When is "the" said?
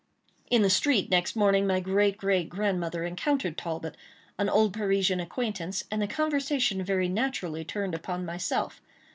0.63-0.69, 6.01-6.07